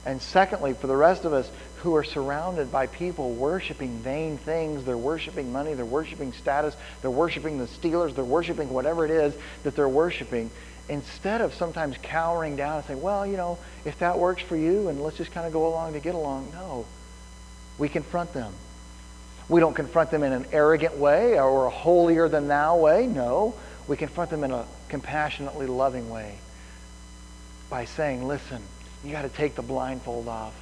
And 0.08 0.22
secondly, 0.22 0.74
for 0.74 0.88
the 0.88 0.96
rest 0.96 1.26
of 1.26 1.34
us 1.34 1.52
who 1.80 1.94
are 1.98 2.04
surrounded 2.06 2.72
by 2.72 2.88
people 2.88 3.34
worshiping 3.34 4.00
vain 4.00 4.38
things, 4.38 4.86
they're 4.86 4.98
worshiping 4.98 5.52
money, 5.52 5.74
they're 5.74 5.84
worshiping 5.84 6.32
status, 6.32 6.78
they're 7.02 7.12
worshiping 7.12 7.58
the 7.58 7.66
Steelers, 7.66 8.16
they're 8.16 8.24
worshiping 8.24 8.70
whatever 8.70 9.04
it 9.04 9.12
is 9.12 9.36
that 9.64 9.76
they're 9.76 9.90
worshiping, 9.90 10.50
instead 10.88 11.42
of 11.42 11.54
sometimes 11.54 11.98
cowering 12.02 12.56
down 12.56 12.78
and 12.78 12.86
saying, 12.86 13.02
well, 13.02 13.28
you 13.28 13.36
know, 13.36 13.58
if 13.84 14.00
that 14.00 14.18
works 14.18 14.42
for 14.42 14.56
you 14.56 14.88
and 14.88 15.04
let's 15.04 15.18
just 15.18 15.34
kind 15.34 15.46
of 15.46 15.52
go 15.52 15.68
along 15.68 15.92
to 15.92 16.00
get 16.00 16.16
along, 16.16 16.48
no. 16.54 16.86
We 17.78 17.90
confront 17.90 18.32
them. 18.32 18.54
We 19.50 19.60
don't 19.60 19.76
confront 19.76 20.10
them 20.10 20.24
in 20.24 20.32
an 20.32 20.46
arrogant 20.54 20.96
way 20.96 21.38
or 21.38 21.66
a 21.66 21.70
holier 21.70 22.30
than 22.30 22.48
thou 22.48 22.78
way. 22.78 23.08
No. 23.08 23.56
We 23.90 23.98
confront 23.98 24.30
them 24.30 24.46
in 24.46 24.52
a 24.52 24.64
compassionately 24.88 25.68
loving 25.68 26.10
way 26.10 26.38
by 27.70 27.84
saying, 27.84 28.26
listen, 28.26 28.62
you 29.04 29.12
got 29.12 29.24
to 29.24 29.30
take 29.30 29.56
the 29.56 29.62
blindfold 29.62 30.28
off. 30.28 30.54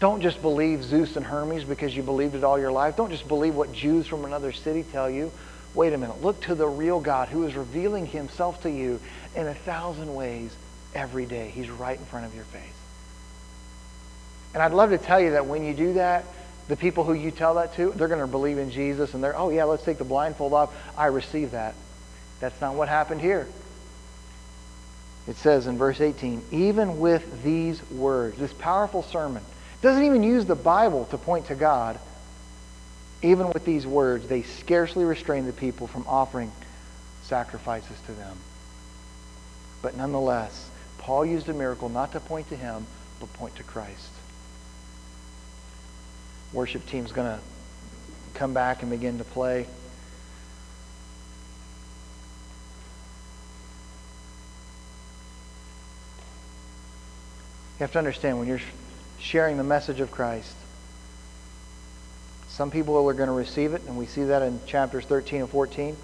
Don't 0.00 0.20
just 0.20 0.40
believe 0.40 0.84
Zeus 0.84 1.16
and 1.16 1.26
Hermes 1.26 1.64
because 1.64 1.94
you 1.96 2.02
believed 2.02 2.34
it 2.34 2.44
all 2.44 2.58
your 2.58 2.70
life. 2.70 2.96
Don't 2.96 3.10
just 3.10 3.26
believe 3.26 3.54
what 3.54 3.72
Jews 3.72 4.06
from 4.06 4.24
another 4.24 4.52
city 4.52 4.84
tell 4.92 5.10
you. 5.10 5.32
Wait 5.74 5.92
a 5.92 5.98
minute. 5.98 6.22
Look 6.22 6.40
to 6.42 6.54
the 6.54 6.68
real 6.68 7.00
God 7.00 7.28
who 7.28 7.44
is 7.44 7.54
revealing 7.54 8.06
himself 8.06 8.62
to 8.62 8.70
you 8.70 9.00
in 9.34 9.46
a 9.46 9.54
thousand 9.54 10.14
ways 10.14 10.54
every 10.94 11.26
day. 11.26 11.50
He's 11.50 11.68
right 11.68 11.98
in 11.98 12.04
front 12.06 12.26
of 12.26 12.34
your 12.34 12.44
face. 12.44 12.62
And 14.54 14.62
I'd 14.62 14.72
love 14.72 14.90
to 14.90 14.98
tell 14.98 15.20
you 15.20 15.32
that 15.32 15.46
when 15.46 15.64
you 15.64 15.74
do 15.74 15.94
that, 15.94 16.24
the 16.68 16.76
people 16.76 17.04
who 17.04 17.14
you 17.14 17.30
tell 17.30 17.54
that 17.54 17.74
to, 17.76 17.90
they're 17.92 18.08
going 18.08 18.20
to 18.20 18.26
believe 18.26 18.58
in 18.58 18.70
Jesus 18.70 19.14
and 19.14 19.22
they're, 19.22 19.36
oh, 19.36 19.50
yeah, 19.50 19.64
let's 19.64 19.82
take 19.84 19.98
the 19.98 20.04
blindfold 20.04 20.52
off. 20.52 20.74
I 20.96 21.06
receive 21.06 21.52
that. 21.52 21.74
That's 22.40 22.60
not 22.60 22.74
what 22.74 22.88
happened 22.88 23.20
here. 23.20 23.48
It 25.28 25.36
says 25.36 25.66
in 25.66 25.76
verse 25.76 26.00
18, 26.00 26.42
even 26.50 26.98
with 26.98 27.42
these 27.44 27.82
words, 27.90 28.38
this 28.38 28.52
powerful 28.54 29.02
sermon, 29.02 29.42
doesn't 29.82 30.02
even 30.02 30.22
use 30.22 30.46
the 30.46 30.54
Bible 30.54 31.04
to 31.06 31.18
point 31.18 31.46
to 31.48 31.54
God. 31.54 32.00
Even 33.20 33.48
with 33.52 33.64
these 33.64 33.86
words, 33.86 34.26
they 34.26 34.42
scarcely 34.42 35.04
restrain 35.04 35.44
the 35.44 35.52
people 35.52 35.86
from 35.86 36.06
offering 36.08 36.50
sacrifices 37.22 37.96
to 38.06 38.12
them. 38.12 38.36
But 39.82 39.96
nonetheless, 39.96 40.70
Paul 40.96 41.26
used 41.26 41.48
a 41.48 41.54
miracle 41.54 41.90
not 41.90 42.12
to 42.12 42.20
point 42.20 42.48
to 42.48 42.56
him, 42.56 42.86
but 43.20 43.30
point 43.34 43.54
to 43.56 43.62
Christ. 43.62 44.10
Worship 46.54 46.86
team's 46.86 47.12
going 47.12 47.36
to 47.36 47.40
come 48.32 48.54
back 48.54 48.80
and 48.80 48.90
begin 48.90 49.18
to 49.18 49.24
play. 49.24 49.66
You 57.78 57.84
have 57.84 57.92
to 57.92 57.98
understand 57.98 58.40
when 58.40 58.48
you're 58.48 58.60
sharing 59.20 59.56
the 59.56 59.64
message 59.64 60.00
of 60.00 60.10
Christ, 60.10 60.54
some 62.48 62.72
people 62.72 62.96
are 62.96 63.14
going 63.14 63.28
to 63.28 63.32
receive 63.32 63.72
it, 63.72 63.82
and 63.86 63.96
we 63.96 64.06
see 64.06 64.24
that 64.24 64.42
in 64.42 64.58
chapters 64.66 65.04
13 65.04 65.42
and 65.42 65.50
14. 65.50 65.96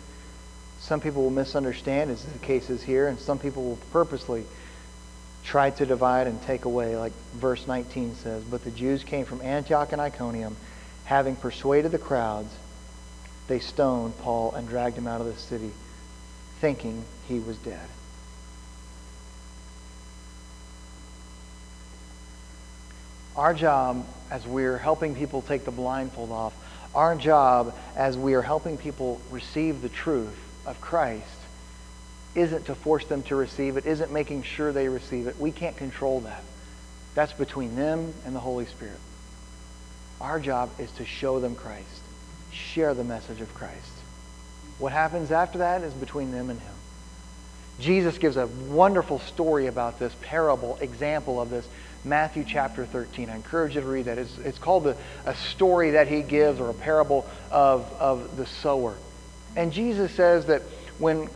Some 0.78 1.00
people 1.00 1.22
will 1.22 1.30
misunderstand, 1.30 2.12
as 2.12 2.24
the 2.24 2.38
case 2.38 2.70
is 2.70 2.80
here, 2.80 3.08
and 3.08 3.18
some 3.18 3.40
people 3.40 3.64
will 3.64 3.78
purposely 3.90 4.44
try 5.42 5.70
to 5.70 5.84
divide 5.84 6.28
and 6.28 6.40
take 6.42 6.64
away, 6.64 6.96
like 6.96 7.12
verse 7.34 7.66
19 7.66 8.14
says. 8.14 8.44
But 8.44 8.62
the 8.62 8.70
Jews 8.70 9.02
came 9.02 9.24
from 9.24 9.40
Antioch 9.42 9.90
and 9.90 10.00
Iconium, 10.00 10.56
having 11.06 11.34
persuaded 11.34 11.90
the 11.90 11.98
crowds, 11.98 12.54
they 13.48 13.58
stoned 13.58 14.16
Paul 14.18 14.52
and 14.54 14.68
dragged 14.68 14.96
him 14.96 15.06
out 15.06 15.20
of 15.20 15.26
the 15.26 15.36
city, 15.36 15.72
thinking 16.60 17.04
he 17.26 17.40
was 17.40 17.56
dead. 17.58 17.88
Our 23.36 23.54
job 23.54 24.06
as 24.30 24.46
we're 24.46 24.78
helping 24.78 25.14
people 25.14 25.42
take 25.42 25.64
the 25.64 25.70
blindfold 25.70 26.30
off, 26.30 26.54
our 26.94 27.16
job 27.16 27.74
as 27.96 28.16
we 28.16 28.34
are 28.34 28.42
helping 28.42 28.78
people 28.78 29.20
receive 29.30 29.82
the 29.82 29.88
truth 29.88 30.38
of 30.66 30.80
Christ 30.80 31.26
isn't 32.34 32.66
to 32.66 32.74
force 32.74 33.04
them 33.06 33.22
to 33.24 33.36
receive 33.36 33.76
it, 33.76 33.86
isn't 33.86 34.12
making 34.12 34.42
sure 34.42 34.72
they 34.72 34.88
receive 34.88 35.26
it. 35.26 35.38
We 35.38 35.52
can't 35.52 35.76
control 35.76 36.20
that. 36.20 36.42
That's 37.14 37.32
between 37.32 37.76
them 37.76 38.12
and 38.26 38.34
the 38.34 38.40
Holy 38.40 38.66
Spirit. 38.66 38.98
Our 40.20 40.40
job 40.40 40.70
is 40.78 40.90
to 40.92 41.04
show 41.04 41.40
them 41.40 41.54
Christ, 41.54 42.02
share 42.52 42.94
the 42.94 43.04
message 43.04 43.40
of 43.40 43.52
Christ. 43.54 43.92
What 44.78 44.92
happens 44.92 45.30
after 45.30 45.58
that 45.58 45.82
is 45.82 45.92
between 45.94 46.32
them 46.32 46.50
and 46.50 46.60
Him. 46.60 46.72
Jesus 47.80 48.18
gives 48.18 48.36
a 48.36 48.46
wonderful 48.46 49.18
story 49.20 49.66
about 49.66 49.98
this 49.98 50.14
parable, 50.22 50.78
example 50.80 51.40
of 51.40 51.50
this 51.50 51.66
Matthew 52.04 52.44
chapter 52.46 52.84
13. 52.84 53.30
I 53.30 53.36
encourage 53.36 53.74
you 53.74 53.80
to 53.80 53.86
read 53.86 54.04
that. 54.04 54.18
It's, 54.18 54.36
it's 54.38 54.58
called 54.58 54.86
a 54.86 55.34
story 55.34 55.92
that 55.92 56.06
he 56.06 56.22
gives 56.22 56.60
or 56.60 56.68
a 56.68 56.74
parable 56.74 57.26
of, 57.50 57.90
of 57.98 58.36
the 58.36 58.46
sower. 58.46 58.94
And 59.56 59.72
Jesus 59.72 60.12
says 60.12 60.46
that 60.46 60.62
when 60.98 61.28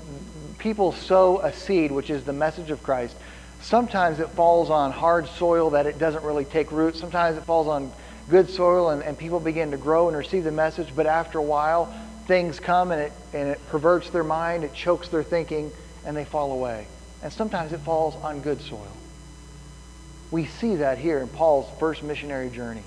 people 0.59 0.93
sow 0.93 1.41
a 1.41 1.53
seed, 1.53 1.91
which 1.91 2.11
is 2.11 2.25
the 2.25 2.33
message 2.33 2.71
of 2.71 2.83
Christ, 2.83 3.17
sometimes 3.63 4.21
it 4.21 4.29
falls 4.31 4.69
on 4.69 4.93
hard 4.93 5.27
soil 5.29 5.71
that 5.71 5.87
it 5.87 5.99
doesn't 5.99 6.23
really 6.23 6.45
take 6.45 6.71
root. 6.71 6.97
Sometimes 6.97 7.39
it 7.39 7.45
falls 7.45 7.67
on 7.67 7.91
good 8.29 8.51
soil 8.51 8.91
and, 8.91 9.03
and 9.03 9.17
people 9.17 9.41
begin 9.41 9.71
to 9.71 9.79
grow 9.79 10.09
and 10.09 10.17
receive 10.17 10.45
the 10.45 10.53
message. 10.53 10.89
But 10.95 11.07
after 11.07 11.39
a 11.39 11.43
while, 11.43 11.95
things 12.27 12.61
come 12.61 12.93
and 12.93 13.01
it, 13.01 13.13
and 13.33 13.49
it 13.49 13.69
perverts 13.69 14.11
their 14.11 14.25
mind, 14.25 14.65
it 14.65 14.75
chokes 14.75 15.09
their 15.09 15.23
thinking, 15.23 15.73
and 16.05 16.15
they 16.15 16.27
fall 16.27 16.53
away. 16.53 16.87
And 17.23 17.33
sometimes 17.33 17.73
it 17.73 17.81
falls 17.81 18.15
on 18.17 18.41
good 18.41 18.61
soil. 18.61 18.93
We 20.31 20.47
see 20.47 20.77
that 20.77 20.99
here 20.99 21.19
in 21.19 21.29
Paul's 21.29 21.67
first 21.79 22.03
missionary 22.03 22.51
journey. 22.51 22.83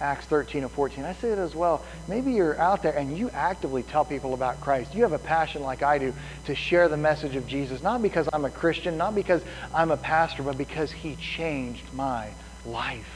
Acts 0.00 0.26
13 0.26 0.62
and 0.62 0.70
14. 0.72 1.04
I 1.04 1.14
say 1.14 1.30
it 1.30 1.38
as 1.38 1.54
well. 1.54 1.84
Maybe 2.08 2.32
you're 2.32 2.60
out 2.60 2.82
there 2.82 2.96
and 2.96 3.16
you 3.16 3.30
actively 3.30 3.84
tell 3.84 4.04
people 4.04 4.34
about 4.34 4.60
Christ. 4.60 4.94
You 4.94 5.02
have 5.02 5.12
a 5.12 5.18
passion 5.18 5.62
like 5.62 5.82
I 5.82 5.98
do 5.98 6.12
to 6.46 6.54
share 6.54 6.88
the 6.88 6.96
message 6.96 7.36
of 7.36 7.46
Jesus, 7.46 7.82
not 7.82 8.02
because 8.02 8.28
I'm 8.32 8.44
a 8.44 8.50
Christian, 8.50 8.96
not 8.96 9.14
because 9.14 9.42
I'm 9.72 9.92
a 9.92 9.96
pastor, 9.96 10.42
but 10.42 10.58
because 10.58 10.90
he 10.90 11.14
changed 11.16 11.84
my 11.94 12.28
life. 12.66 13.08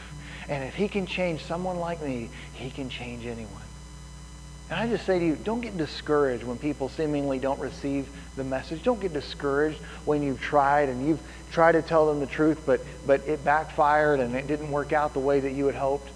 And 0.49 0.65
if 0.65 0.75
he 0.75 0.89
can 0.89 1.05
change 1.05 1.45
someone 1.45 1.79
like 1.79 2.01
me, 2.01 2.31
he 2.55 2.71
can 2.71 2.89
change 2.89 3.27
anyone. 3.27 3.68
And 4.71 4.79
I 4.79 4.87
just 4.87 5.07
say 5.07 5.19
to 5.19 5.25
you, 5.25 5.37
don't 5.37 5.63
get 5.63 5.79
discouraged 5.79 6.45
when 6.45 6.59
people 6.59 6.91
seemingly 6.91 7.39
don't 7.39 7.59
receive 7.59 8.07
the 8.37 8.45
message. 8.45 8.83
Don't 8.83 9.01
get 9.01 9.15
discouraged 9.15 9.79
when 10.05 10.23
you've 10.23 10.41
tried 10.41 10.91
and 10.91 11.07
you've 11.07 11.21
tried 11.53 11.73
to 11.73 11.83
tell 11.83 12.07
them 12.07 12.21
the 12.21 12.27
truth, 12.27 12.61
but, 12.67 12.81
but 13.07 13.27
it 13.27 13.45
backfired 13.45 14.21
and 14.21 14.35
it 14.35 14.47
didn't 14.47 14.71
work 14.71 14.93
out 14.93 15.15
the 15.15 15.21
way 15.21 15.41
that 15.41 15.53
you 15.53 15.67
had 15.67 15.75
hoped. 15.75 16.11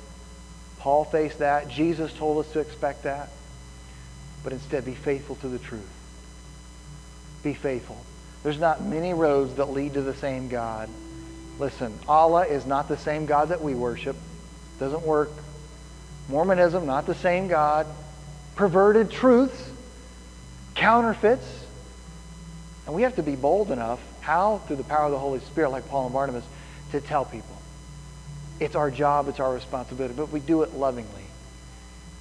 Paul 0.78 1.04
faced 1.04 1.38
that. 1.38 1.68
Jesus 1.68 2.12
told 2.12 2.44
us 2.44 2.52
to 2.52 2.60
expect 2.60 3.04
that. 3.04 3.30
But 4.44 4.52
instead, 4.52 4.84
be 4.84 4.94
faithful 4.94 5.36
to 5.36 5.48
the 5.48 5.58
truth. 5.58 5.88
Be 7.42 7.54
faithful. 7.54 8.04
There's 8.42 8.58
not 8.58 8.82
many 8.82 9.14
roads 9.14 9.54
that 9.54 9.66
lead 9.66 9.94
to 9.94 10.02
the 10.02 10.14
same 10.14 10.48
God. 10.48 10.90
Listen, 11.58 11.96
Allah 12.06 12.44
is 12.44 12.66
not 12.66 12.88
the 12.88 12.98
same 12.98 13.24
God 13.24 13.48
that 13.48 13.62
we 13.62 13.74
worship. 13.74 14.16
Doesn't 14.78 15.02
work. 15.02 15.30
Mormonism, 16.28 16.84
not 16.84 17.06
the 17.06 17.14
same 17.14 17.48
God 17.48 17.86
perverted 18.54 19.10
truths, 19.10 19.70
counterfeits. 20.74 21.46
And 22.86 22.94
we 22.94 23.02
have 23.02 23.16
to 23.16 23.22
be 23.22 23.36
bold 23.36 23.70
enough, 23.70 24.00
how? 24.20 24.58
Through 24.66 24.76
the 24.76 24.84
power 24.84 25.06
of 25.06 25.12
the 25.12 25.18
Holy 25.18 25.40
Spirit, 25.40 25.70
like 25.70 25.88
Paul 25.88 26.06
and 26.06 26.12
Barnabas, 26.12 26.44
to 26.90 27.00
tell 27.00 27.24
people. 27.24 27.56
It's 28.60 28.74
our 28.74 28.90
job, 28.90 29.28
it's 29.28 29.40
our 29.40 29.52
responsibility, 29.52 30.14
but 30.14 30.30
we 30.30 30.40
do 30.40 30.62
it 30.62 30.74
lovingly. 30.74 31.24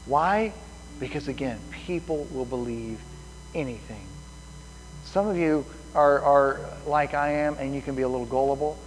Why? 0.06 0.54
Because 1.00 1.28
again, 1.28 1.60
people 1.86 2.28
will 2.32 2.46
believe 2.46 3.00
anything. 3.54 4.06
Some 5.06 5.28
of 5.28 5.38
you 5.38 5.66
are, 5.94 6.20
are 6.22 6.60
like 6.88 7.14
I 7.14 7.30
am, 7.34 7.56
and 7.60 7.76
you 7.76 7.82
can 7.82 7.96
be 7.96 8.02
a 8.04 8.08
little 8.08 8.26
gullible. 8.26 8.78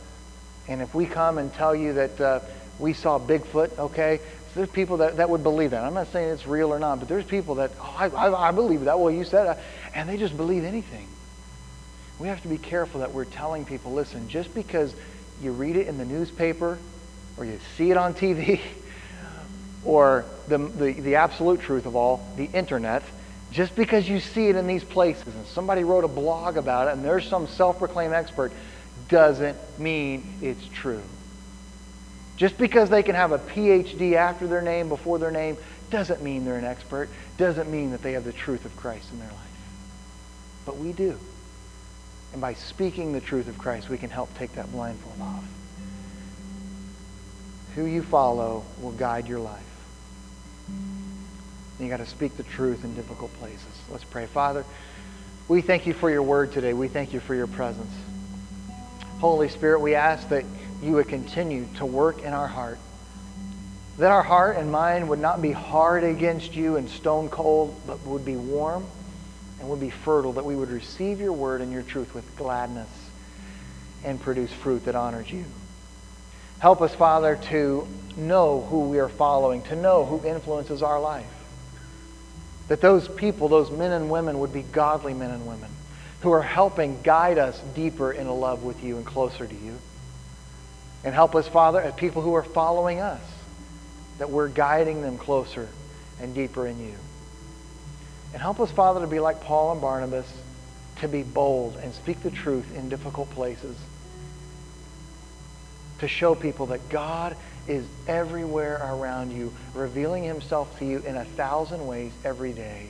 And 0.68 0.80
if 0.80 0.94
we 0.94 1.06
come 1.06 1.38
and 1.38 1.52
tell 1.52 1.74
you 1.74 1.92
that 1.94 2.20
uh, 2.20 2.40
we 2.78 2.92
saw 2.92 3.18
Bigfoot, 3.18 3.78
okay, 3.78 4.20
there's 4.54 4.68
people 4.68 4.98
that, 4.98 5.16
that 5.16 5.28
would 5.28 5.42
believe 5.42 5.72
that. 5.72 5.84
I'm 5.84 5.94
not 5.94 6.08
saying 6.12 6.30
it's 6.30 6.46
real 6.46 6.72
or 6.72 6.78
not, 6.78 7.00
but 7.00 7.08
there's 7.08 7.24
people 7.24 7.56
that, 7.56 7.72
oh, 7.80 7.94
I, 7.98 8.08
I, 8.08 8.48
I 8.48 8.50
believe 8.52 8.82
that. 8.82 8.98
Well, 8.98 9.12
you 9.12 9.24
said. 9.24 9.58
And 9.94 10.08
they 10.08 10.16
just 10.16 10.36
believe 10.36 10.64
anything. 10.64 11.08
We 12.18 12.28
have 12.28 12.40
to 12.42 12.48
be 12.48 12.58
careful 12.58 13.00
that 13.00 13.12
we're 13.12 13.24
telling 13.24 13.64
people, 13.64 13.92
listen, 13.92 14.28
just 14.28 14.54
because 14.54 14.94
you 15.42 15.52
read 15.52 15.76
it 15.76 15.88
in 15.88 15.98
the 15.98 16.04
newspaper 16.04 16.78
or 17.36 17.44
you 17.44 17.58
see 17.76 17.90
it 17.90 17.96
on 17.96 18.14
TV 18.14 18.60
or 19.84 20.24
the, 20.46 20.58
the, 20.58 20.92
the 20.92 21.14
absolute 21.16 21.60
truth 21.60 21.86
of 21.86 21.96
all, 21.96 22.26
the 22.36 22.44
internet, 22.44 23.02
just 23.50 23.74
because 23.74 24.08
you 24.08 24.20
see 24.20 24.48
it 24.48 24.56
in 24.56 24.66
these 24.66 24.84
places 24.84 25.34
and 25.34 25.46
somebody 25.46 25.82
wrote 25.82 26.04
a 26.04 26.08
blog 26.08 26.56
about 26.56 26.88
it 26.88 26.92
and 26.92 27.04
there's 27.04 27.26
some 27.28 27.48
self-proclaimed 27.48 28.14
expert 28.14 28.52
doesn't 29.08 29.56
mean 29.78 30.24
it's 30.40 30.64
true. 30.72 31.02
Just 32.36 32.58
because 32.58 32.90
they 32.90 33.02
can 33.02 33.14
have 33.14 33.32
a 33.32 33.38
PhD 33.38 34.14
after 34.14 34.46
their 34.46 34.62
name, 34.62 34.88
before 34.88 35.18
their 35.18 35.30
name, 35.30 35.56
doesn't 35.90 36.22
mean 36.22 36.44
they're 36.44 36.56
an 36.56 36.64
expert, 36.64 37.08
doesn't 37.36 37.70
mean 37.70 37.92
that 37.92 38.02
they 38.02 38.12
have 38.12 38.24
the 38.24 38.32
truth 38.32 38.64
of 38.64 38.76
Christ 38.76 39.12
in 39.12 39.20
their 39.20 39.28
life. 39.28 39.38
But 40.66 40.76
we 40.78 40.92
do. 40.92 41.18
And 42.32 42.40
by 42.40 42.54
speaking 42.54 43.12
the 43.12 43.20
truth 43.20 43.46
of 43.46 43.56
Christ, 43.58 43.88
we 43.88 43.98
can 43.98 44.10
help 44.10 44.36
take 44.36 44.54
that 44.54 44.70
blindfold 44.72 45.20
off. 45.20 45.44
Who 47.76 47.84
you 47.84 48.02
follow 48.02 48.64
will 48.80 48.92
guide 48.92 49.28
your 49.28 49.38
life. 49.38 49.62
And 50.68 51.80
you 51.80 51.88
got 51.88 51.98
to 51.98 52.06
speak 52.06 52.36
the 52.36 52.42
truth 52.42 52.84
in 52.84 52.94
difficult 52.94 53.32
places. 53.34 53.66
Let's 53.90 54.04
pray. 54.04 54.26
Father, 54.26 54.64
we 55.46 55.60
thank 55.60 55.86
you 55.86 55.92
for 55.92 56.10
your 56.10 56.22
word 56.22 56.52
today. 56.52 56.72
We 56.72 56.88
thank 56.88 57.12
you 57.12 57.20
for 57.20 57.34
your 57.34 57.46
presence. 57.46 57.92
Holy 59.18 59.48
Spirit, 59.48 59.80
we 59.80 59.94
ask 59.94 60.28
that 60.30 60.44
you 60.84 60.92
would 60.94 61.08
continue 61.08 61.66
to 61.76 61.86
work 61.86 62.22
in 62.22 62.32
our 62.32 62.46
heart. 62.46 62.78
That 63.98 64.10
our 64.10 64.22
heart 64.22 64.56
and 64.56 64.70
mind 64.70 65.08
would 65.08 65.18
not 65.18 65.40
be 65.40 65.52
hard 65.52 66.04
against 66.04 66.54
you 66.54 66.76
and 66.76 66.88
stone 66.88 67.28
cold, 67.28 67.80
but 67.86 68.04
would 68.06 68.24
be 68.24 68.36
warm 68.36 68.84
and 69.60 69.68
would 69.68 69.80
be 69.80 69.90
fertile, 69.90 70.34
that 70.34 70.44
we 70.44 70.56
would 70.56 70.70
receive 70.70 71.20
your 71.20 71.32
word 71.32 71.60
and 71.60 71.72
your 71.72 71.82
truth 71.82 72.14
with 72.14 72.36
gladness 72.36 72.88
and 74.04 74.20
produce 74.20 74.52
fruit 74.52 74.84
that 74.84 74.94
honors 74.94 75.30
you. 75.30 75.44
Help 76.58 76.82
us, 76.82 76.94
Father, 76.94 77.36
to 77.50 77.86
know 78.16 78.62
who 78.62 78.88
we 78.88 78.98
are 78.98 79.08
following, 79.08 79.62
to 79.62 79.76
know 79.76 80.04
who 80.04 80.26
influences 80.26 80.82
our 80.82 81.00
life. 81.00 81.26
That 82.68 82.80
those 82.80 83.08
people, 83.08 83.48
those 83.48 83.70
men 83.70 83.92
and 83.92 84.10
women, 84.10 84.38
would 84.40 84.52
be 84.52 84.62
godly 84.62 85.14
men 85.14 85.30
and 85.30 85.46
women 85.46 85.70
who 86.20 86.32
are 86.32 86.42
helping 86.42 87.02
guide 87.02 87.38
us 87.38 87.60
deeper 87.74 88.10
into 88.12 88.32
love 88.32 88.62
with 88.62 88.82
you 88.82 88.96
and 88.96 89.04
closer 89.04 89.46
to 89.46 89.54
you. 89.54 89.78
And 91.04 91.14
help 91.14 91.34
us, 91.34 91.46
Father, 91.46 91.80
as 91.80 91.94
people 91.94 92.22
who 92.22 92.34
are 92.34 92.42
following 92.42 93.00
us, 93.00 93.20
that 94.18 94.30
we're 94.30 94.48
guiding 94.48 95.02
them 95.02 95.18
closer 95.18 95.68
and 96.20 96.34
deeper 96.34 96.66
in 96.66 96.80
you. 96.80 96.94
And 98.32 98.40
help 98.40 98.58
us, 98.58 98.70
Father, 98.70 99.00
to 99.00 99.06
be 99.06 99.20
like 99.20 99.40
Paul 99.42 99.72
and 99.72 99.80
Barnabas, 99.80 100.26
to 101.00 101.08
be 101.08 101.22
bold 101.22 101.76
and 101.76 101.92
speak 101.92 102.22
the 102.22 102.30
truth 102.30 102.74
in 102.76 102.88
difficult 102.88 103.30
places. 103.30 103.76
To 105.98 106.08
show 106.08 106.34
people 106.34 106.66
that 106.66 106.88
God 106.88 107.36
is 107.68 107.84
everywhere 108.06 108.80
around 108.82 109.32
you, 109.32 109.52
revealing 109.74 110.24
himself 110.24 110.78
to 110.78 110.84
you 110.84 110.98
in 111.00 111.16
a 111.16 111.24
thousand 111.24 111.86
ways 111.86 112.12
every 112.24 112.52
day. 112.52 112.88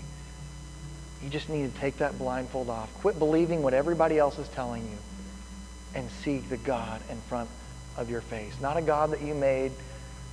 You 1.23 1.31
just 1.31 1.49
need 1.49 1.73
to 1.73 1.81
take 1.81 1.99
that 1.99 2.19
blindfold 2.19 2.71
off. 2.71 2.93
Quit 3.01 3.19
believing 3.19 3.63
what 3.63 3.75
everybody 3.75 4.19
else 4.19 4.39
is 4.39 4.49
telling 4.49 4.83
you 4.83 4.99
and 5.95 6.11
seek 6.23 6.49
the 6.49 6.57
God 6.57 7.01
in 7.11 7.21
front 7.23 7.49
of 7.97 8.11
your 8.11 8.21
face. 8.21 8.55
Not 8.61 8.77
a 8.77 8.83
God 8.83 9.11
that 9.13 9.23
you 9.23 9.35
made, 9.35 9.73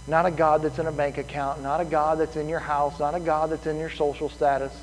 not 0.07 0.25
a 0.25 0.31
God 0.31 0.63
that's 0.63 0.79
in 0.79 0.87
a 0.87 0.91
bank 0.91 1.17
account, 1.17 1.61
not 1.61 1.81
a 1.81 1.85
God 1.85 2.19
that's 2.19 2.35
in 2.35 2.49
your 2.49 2.59
house, 2.59 2.99
not 2.99 3.15
a 3.15 3.19
God 3.19 3.51
that's 3.51 3.67
in 3.67 3.77
your 3.77 3.89
social 3.89 4.29
status, 4.29 4.73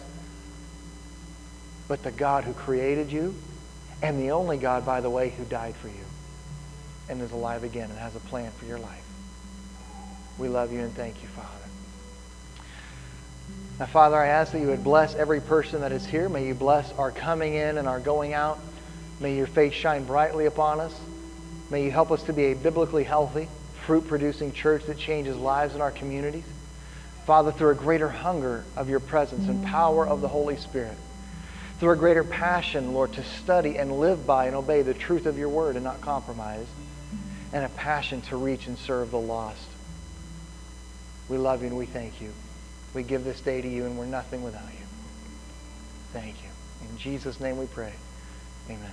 but 1.89 2.03
the 2.03 2.13
God 2.13 2.45
who 2.45 2.53
created 2.53 3.11
you 3.11 3.35
and 4.03 4.21
the 4.21 4.31
only 4.31 4.59
God, 4.59 4.87
by 4.87 5.01
the 5.01 5.11
way, 5.11 5.31
who 5.31 5.45
died 5.45 5.75
for 5.77 5.89
you 5.89 5.95
and 7.09 7.21
is 7.21 7.33
alive 7.33 7.65
again 7.65 7.91
and 7.91 7.99
has 7.99 8.15
a 8.15 8.21
plan 8.21 8.53
for 8.53 8.67
your 8.67 8.79
life. 8.79 9.05
We 10.39 10.49
love 10.49 10.73
you 10.73 10.81
and 10.81 10.95
thank 10.95 11.21
you, 11.21 11.29
Father. 11.29 11.49
Now, 13.81 13.87
Father, 13.87 14.17
I 14.17 14.29
ask 14.29 14.53
that 14.53 14.61
you 14.61 14.69
would 14.69 14.85
bless 14.85 15.15
every 15.15 15.41
person 15.41 15.81
that 15.81 15.93
is 15.93 16.05
here. 16.05 16.29
May 16.29 16.47
you 16.47 16.55
bless 16.55 16.93
our 16.93 17.11
coming 17.11 17.55
in 17.55 17.79
and 17.79 17.89
our 17.89 18.01
going 18.01 18.35
out. 18.35 18.59
May 19.21 19.37
your 19.37 19.47
face 19.47 19.73
shine 19.73 20.05
brightly 20.05 20.47
upon 20.47 20.81
us. 20.81 20.99
May 21.71 21.85
you 21.85 21.91
help 21.91 22.11
us 22.11 22.23
to 22.25 22.33
be 22.33 22.47
a 22.47 22.55
biblically 22.55 23.05
healthy, 23.05 23.49
fruit-producing 23.87 24.53
church 24.53 24.85
that 24.87 24.99
changes 24.99 25.37
lives 25.37 25.75
in 25.75 25.81
our 25.81 25.91
communities. 25.91 26.45
Father, 27.27 27.53
through 27.53 27.71
a 27.71 27.75
greater 27.75 28.09
hunger 28.09 28.65
of 28.75 28.89
your 28.89 29.01
presence 29.01 29.49
and 29.49 29.63
power 29.65 30.07
of 30.07 30.23
the 30.23 30.29
Holy 30.29 30.57
Spirit, 30.57 30.97
through 31.79 31.91
a 31.91 31.97
greater 31.97 32.25
passion, 32.25 32.95
Lord, 32.95 33.13
to 33.15 33.23
study 33.23 33.77
and 33.77 34.01
live 34.01 34.27
by 34.27 34.47
and 34.47 34.57
obey 34.57 34.83
the 34.83 34.95
truth 34.95 35.27
of 35.27 35.39
your 35.39 35.51
word 35.51 35.77
and 35.77 35.85
not 35.85 36.01
compromise, 36.01 36.67
and 37.53 37.65
a 37.65 37.69
passion 37.71 38.23
to 38.23 38.37
reach 38.37 38.67
and 38.67 38.79
serve 38.79 39.11
the 39.11 39.19
lost. 39.19 39.69
We 41.29 41.37
love 41.37 41.61
you 41.61 41.69
and 41.69 41.77
we 41.77 41.87
thank 41.87 42.21
you. 42.21 42.33
We 42.95 43.03
give 43.03 43.25
this 43.25 43.41
day 43.41 43.61
to 43.61 43.69
you 43.69 43.85
and 43.85 43.99
we're 43.99 44.07
nothing 44.07 44.43
without 44.43 44.73
you. 44.73 44.87
Thank 46.13 46.43
you. 46.43 46.49
In 46.91 46.99
Jesus' 46.99 47.39
name 47.39 47.59
we 47.59 47.67
pray. 47.67 47.93
Amen. 48.71 48.93